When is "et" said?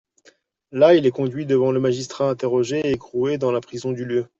2.79-2.91